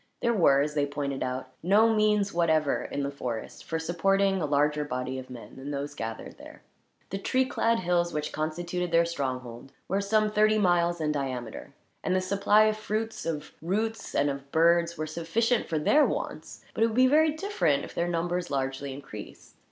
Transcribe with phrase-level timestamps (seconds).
[0.23, 4.47] There were, as they pointed out, no means whatever in the forest for supporting a
[4.47, 6.63] larger body of men than those gathered there.
[7.11, 12.15] The tree clad hills which constituted their stronghold were some thirty miles in diameter; and
[12.15, 16.83] the supply of fruits, of roots, and of birds were sufficient for their wants; but
[16.83, 19.53] it would be very different, were their numbers largely increased.